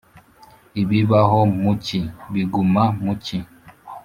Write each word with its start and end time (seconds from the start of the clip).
ibibaho 0.81 1.39
mu 1.61 1.71
cyi, 1.83 1.99
biguma 2.33 2.83
mu 3.01 3.13
cyi. 3.23 3.37